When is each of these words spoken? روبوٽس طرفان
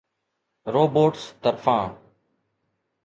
روبوٽس 0.73 1.23
طرفان 1.41 1.89